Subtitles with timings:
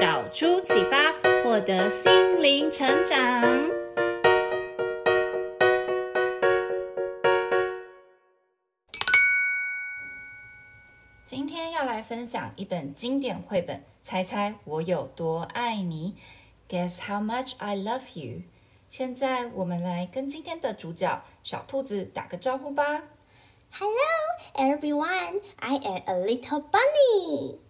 [0.00, 1.12] 导出启发，
[1.42, 3.70] 获得心灵成长。
[11.24, 16.16] 今天要来分享一本经典绘本，猜猜我有多爱你
[16.68, 18.42] ？Guess how much I love you。
[18.88, 23.02] 现在我们来跟今天的主角小兔子打个招呼吧。
[23.70, 23.94] Hello,
[24.54, 25.40] everyone.
[25.56, 27.63] I am a little bunny.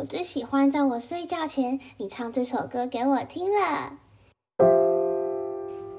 [0.00, 3.92] 我最喜欢在我睡觉前你唱这首歌给我听了。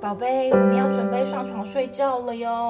[0.01, 2.67] 宝贝，我们要准备上床睡觉了哟。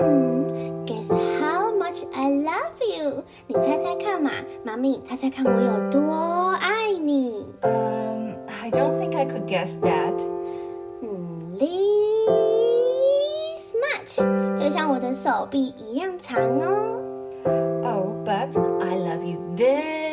[0.00, 0.46] 嗯
[0.86, 1.08] ，Guess
[1.40, 3.24] how much I love you？
[3.48, 4.30] 你猜猜看嘛，
[4.62, 7.44] 妈咪，猜猜看我有多爱你？
[7.62, 10.24] 嗯、um,，I don't think I could guess that。
[11.00, 14.18] 嗯，this much，
[14.56, 17.00] 就像我的手臂一样长哦。
[17.84, 20.11] Oh, but I love you this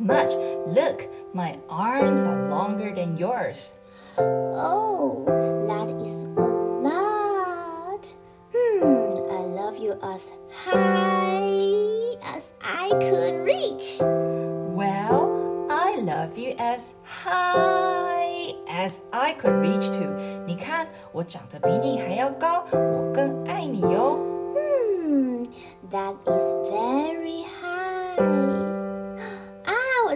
[0.00, 0.34] much.
[0.66, 3.74] Look, my arms are longer than yours.
[4.18, 5.24] Oh,
[5.68, 6.48] that is a
[6.86, 8.14] lot.
[8.54, 10.32] Hmm, I love you as
[10.64, 13.98] high as I could reach.
[14.00, 20.16] Well, I love you as high as I could reach to.
[20.46, 24.16] 你看，我长得比你还要高，我更爱你哟。
[24.54, 25.46] Hmm,
[25.90, 28.59] that is very high.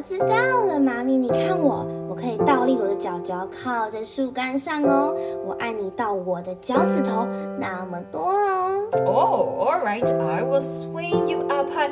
[0.07, 1.85] 知道了，妈咪，你看我。
[2.07, 5.16] 我可以倒立我的脚脚，靠在树干上哦。
[5.43, 7.25] 我爱你到我的脚趾头
[7.59, 8.88] 那么多哦。
[9.03, 11.91] Oh, all right, I will swing you up high.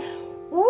[0.51, 0.63] 呜，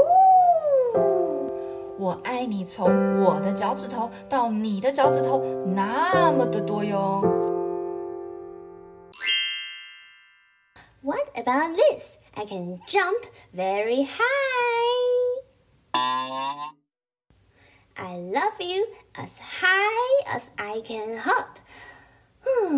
[1.99, 5.43] 我爱你从我的脚趾头到你的脚趾头
[5.75, 7.21] 那么的多哟。
[11.01, 12.17] What about this?
[12.35, 13.21] I can jump
[13.53, 14.42] very high.
[18.52, 21.58] I love you as high as I can hop.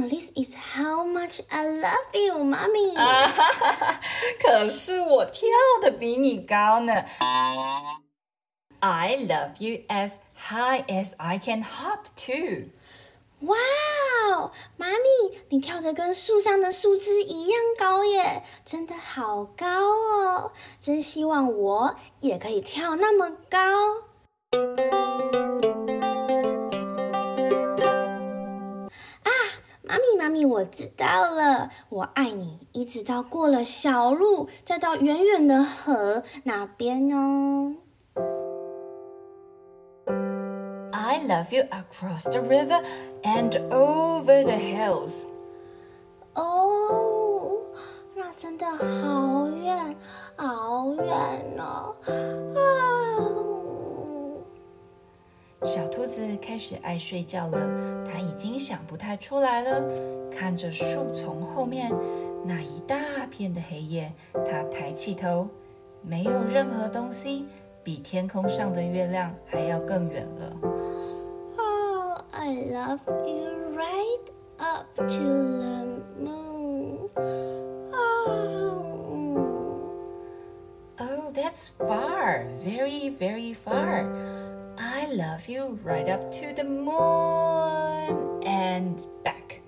[0.08, 2.96] This is how much I love you, mommy.
[2.96, 4.00] 啊哈哈哈！
[4.40, 5.48] 可是我跳
[5.82, 7.04] 得比你高呢。
[8.78, 12.68] I love you as high as I can hop too.
[13.40, 13.56] 哇
[14.30, 20.52] 哦，妈咪，你跳得跟树上的树枝一样高耶，真的好高哦！
[20.78, 23.58] 真希望我也可以跳那么高。
[29.95, 31.69] 妈咪，妈咪我知道了。
[31.87, 37.75] 我爱你，一直到过了小路，再到远远的河那边哦。
[40.91, 42.83] I love you across the river
[43.23, 45.23] and over the hills。
[46.33, 47.61] 哦，
[48.15, 49.95] 那真的好远，
[50.35, 51.05] 好远
[51.57, 51.95] 哦。
[56.05, 59.83] 兔子开始爱睡觉了，它已经想不太出来了。
[60.29, 61.91] 看着树丛后面
[62.43, 65.49] 那一大片的黑夜，它抬起头，
[66.03, 67.47] 没有任何东西
[67.83, 70.53] 比天空上的月亮还要更远了。
[71.57, 74.29] Oh, I love you right
[74.59, 75.87] up to the
[76.19, 77.09] moon.
[77.91, 78.37] Oh,
[80.99, 84.05] oh, that's far, very, very far.
[85.04, 89.60] I love you right up to the moon and back.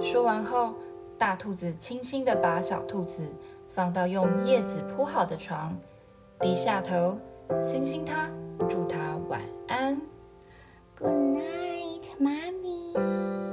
[0.00, 0.74] 说完后，
[1.16, 3.22] 大兔子轻轻地把小兔子
[3.68, 5.76] 放到用叶子铺好的床，
[6.40, 7.16] 低下头，
[7.64, 8.28] 亲亲它，
[8.68, 10.00] 祝它晚安。
[10.96, 12.92] Good night, mommy.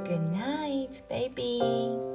[0.04, 2.06] Good night, baby.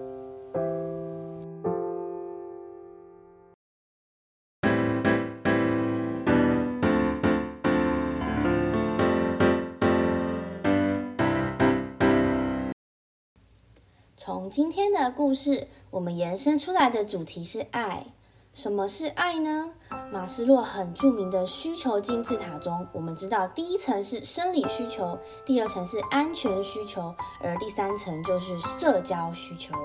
[14.26, 18.06] 从今天的故事，我们延伸出来的主题是爱。
[18.54, 19.74] 什么是爱呢？
[20.14, 29.76] 马斯洛很著名的需求金字塔中，我们知道第一层是生理需求，第二层是安全需求，而第三层就是社交需求。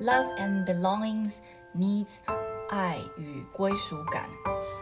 [0.00, 1.40] Love and belongings
[1.76, 2.14] needs
[2.72, 4.30] 爱与归属感。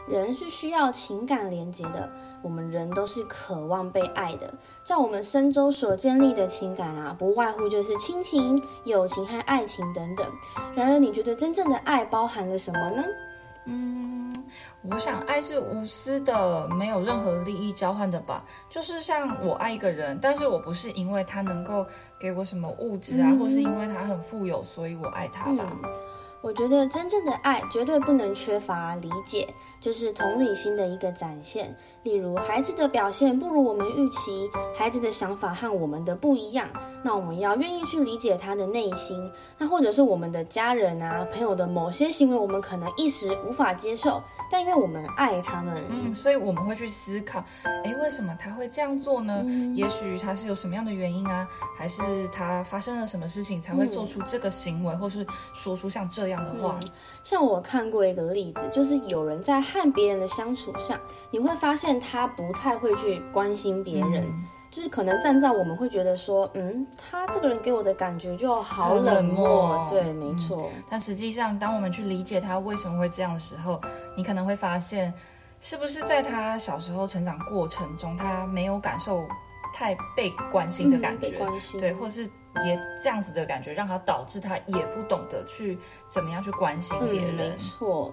[0.09, 2.09] 人是需要情感连接的，
[2.41, 4.55] 我们人都是渴望被爱的。
[4.85, 10.25] 在我们身周所建立的情感啊，不外乎就是亲情、友情和爱情等等。
[10.77, 13.05] 然而，你觉得真正的爱包含了什么呢？
[13.67, 14.33] 嗯，
[14.89, 18.45] 我想爱是无私的，没有任何利益交换的吧。
[18.69, 21.85] 就是像我爱一个人，但是我不是因为他能够
[22.21, 25.67] 给我什么物质啊，嗯、或是因为他很富有，所以我爱他吧。
[25.83, 25.91] 嗯
[26.43, 31.77] 我觉得真正的爱绝对不能缺乏理解，就是同理心的一个展现。
[32.03, 36.67] 例如，孩子的表现不如我们预期，孩子的想法和我们的不一样，
[37.03, 39.31] 那我们要愿意去理解他的内心。
[39.59, 47.45] 那或者是我们的家人啊、朋友的某些行为，我们可能一时无法接受，但因为我们爱他们，嗯，所以我们会去思考，
[47.85, 49.43] 诶，为什么他会这样做呢？
[49.45, 56.43] 嗯，也许他是有什么样的原因啊，还是他发生了什么事情才会做出这个行为，嗯，或是说出像这样。
[56.43, 56.89] 的话，嗯，
[57.23, 60.99] 像我看过一个例子，就是有人在和别人的相处上，
[61.31, 70.83] 你会发现他不太会去关心别人，嗯，就是可能站在我们会觉得说，嗯，他这个人给我的感觉就好冷漠，对，没错，嗯。
[70.91, 73.81] 但实际上，当我们去理解他为什么会这样的时候，
[74.17, 75.13] 你可能会发现，
[75.59, 79.27] 是不是在他小时候成长过程中，他没有感受
[79.75, 82.29] 太被关心的感觉，嗯，对，或是。
[82.65, 85.79] 也这样子的感觉，让他导致他也不懂得去
[86.09, 87.37] 怎么样去关心别人。
[87.37, 88.13] 嗯，没错。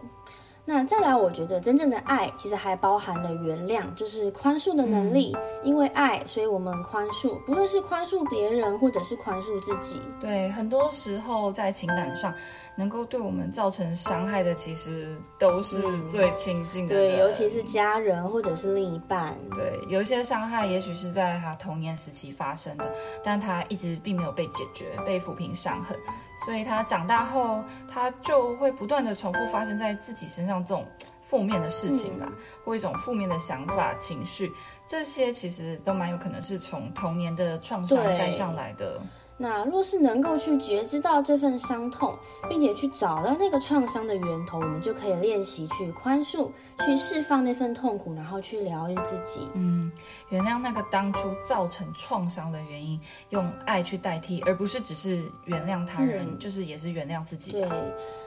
[0.70, 5.32] 那再来，我觉得真正的爱其实还包含了原谅，就是宽恕的能力。
[5.34, 10.02] 嗯、因为爱，所以我们宽恕，不论是宽恕别人，或者是宽恕自己。
[10.20, 12.36] 对，很多时候在情感上，
[12.76, 19.34] 能够对我们造成伤害的，其实都是最亲近的对，尤其是家人或者是另一半。
[19.56, 22.94] 对，有一些伤害也许是在他童年时期发生的，
[23.24, 25.98] 但他一直并没有被解决，被抚平伤痕。
[26.46, 30.86] 所以他长大后，他就会不断的重复发生在自己身上这种
[31.24, 34.52] 负面的事情吧，嗯、或一种负面的想法、情绪，
[34.86, 39.02] 这些其实都蛮有可能是从童年的创伤带上来的。
[39.38, 42.18] 那若是能够去觉知到这份伤痛，
[42.50, 46.50] 并且去找到那个创伤的源头，我们就可以练习去宽恕，
[46.80, 49.48] 去释放那份痛苦，然后去疗愈自己。
[49.54, 49.92] 嗯，
[50.30, 53.00] 原谅那个当初造成创伤的原因，
[53.30, 57.52] 用爱去代替，而不是只是原谅他人，嗯、就是也是原谅自己。
[57.52, 57.70] 对，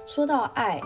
[0.06, 0.80] 说到爱。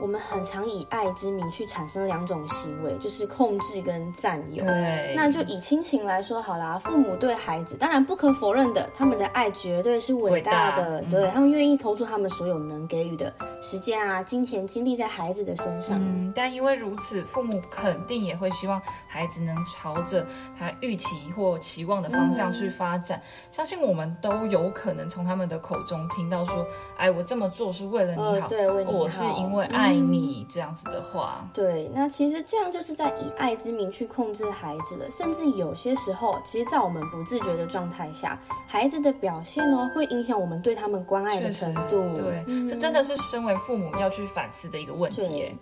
[0.00, 4.64] 我们很常以爱之名去产生两种行为，就是控制跟占有。
[4.64, 15.98] 对，那就以亲情来说好啦，父母对孩子，当然不可否认的，他们的爱绝对是伟大的，大对、嗯、他们愿意投注他们所有能给予的时间啊、金钱、精力在孩子的身上。
[16.00, 20.26] 嗯，但因为如此，父母肯定也会希望孩子能朝着
[20.58, 23.18] 他预期或期望的方向去发展。
[23.18, 26.66] 嗯、相信我们都有可能从他们的口中听到说
[26.96, 42.14] ：“哎，我这么做是为了你好，呃、对，为你好，我是因为爱。”爱你这样子的话，对，那其实这样就是在以爱之名去控制孩子了，甚至有些时候，其实，在我们不自觉的状态下，孩子的表现呢，会影响我们对他们关爱的程度。
[42.14, 45.56] 对，嗯、这真的是身为父母要去反思的一个问题。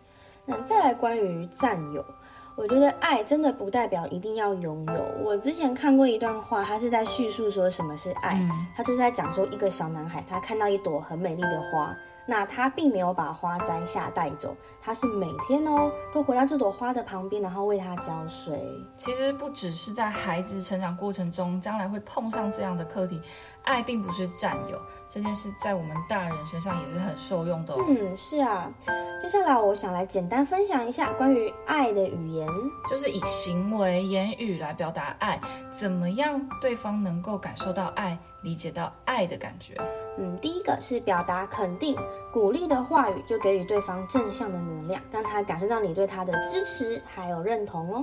[0.45, 2.05] 那再来关于占有，
[2.57, 5.05] 我觉得爱真的不代表一定要拥有。
[5.23, 11.95] 我之前看过一段话，他是在叙述说什么是爱，嗯、他就是在讲说一个小男孩，他看到一朵很美丽的花。
[12.31, 18.63] 那他并没有把花摘下带走，他是每天哦都回到这朵花的旁边，然后为它浇水。
[18.99, 23.19] 其实不只是在孩子成长过程中，将来会碰上这样的课题。
[23.69, 27.85] 爱并不是占有，这件事在我们大人身上也是很受用的哦。
[27.87, 28.73] 嗯，是啊。
[29.21, 32.49] 接下来我想来简单分享一下关于爱的语言，
[32.89, 35.39] 就是以行为言语来表达爱，
[35.71, 39.75] 怎么样对方能够感受到爱，理解到爱的感觉。
[40.19, 41.95] 嗯，第一个是表达肯定、
[42.33, 48.03] 鼓励的话语，就给予对方正向的能量，让他感受到你对他的支持还有认同哦。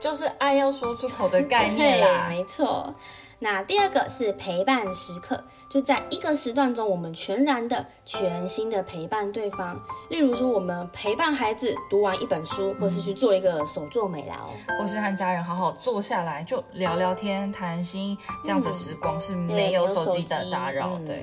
[0.00, 2.92] 就是爱要说出口的概念啦， 没错。
[3.40, 9.80] 那第二个是陪伴时刻，就在一个时段中，我们全然的、全心的陪伴对方。
[10.10, 20.98] 例如说，我们陪伴孩子读完一本书，或是去做一个手作美劳，或是和家人好好坐下来就聊聊天、谈心，这样子时光是没有手机的打扰。
[21.06, 21.22] 对。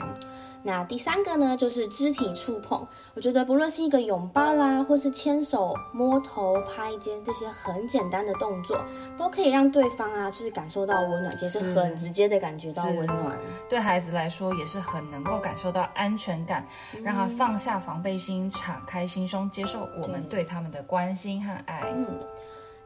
[0.65, 2.85] 那第三个呢，就是肢体触碰。
[3.13, 8.83] 我觉得不论是一个拥抱啦，或是牵手、摸头、拍肩这些很简单的动作，
[9.15, 13.37] 都可以让对方啊，就是感受到温暖，就是很直接的感觉到温暖。
[13.69, 21.83] 对孩子来说，也是很能够感受到安全感，嗯、让他放下防备心，敞开心胸，接受我们对他们的关心和爱。
[21.95, 22.19] 嗯。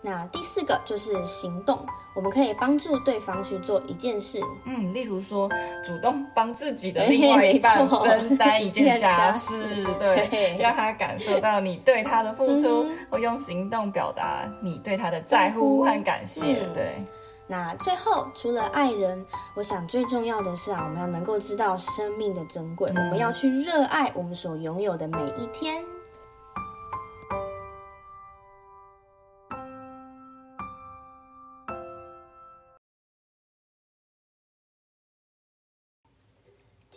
[0.01, 1.77] 那第四个就是行动，
[2.15, 5.49] 我们可以帮助对方去做一件事，嗯，例如说
[5.85, 16.61] 主动帮自己的另外一半 分担一件家事， 对，让他感受到你对他的付出，嗯、或用行动表达你对他的在乎和感谢。
[16.61, 17.05] 嗯、对，
[17.45, 25.83] 那最后除了爱人，我想最重要的是啊，我们要能够知道生命的珍贵，嗯、我们要去热爱我们所拥有的每一天。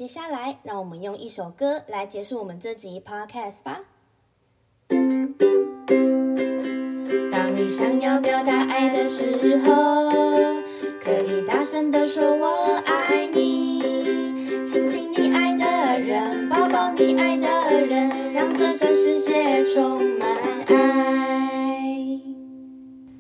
[0.03, 3.83] 接下来，让我们用一首歌来结束我们这集 podcast 吧。
[7.31, 10.11] 当你想要表达爱的时候，
[11.01, 13.81] 可以大声的说“我爱你”，
[14.67, 17.47] 亲亲你爱的人，抱抱你爱的
[17.87, 20.29] 人，让这个世界充满
[20.67, 22.21] 爱。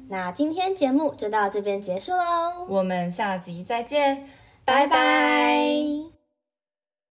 [0.08, 4.26] 那今天节目就到这边结束喽，我们下集再见，
[4.64, 6.11] 拜拜。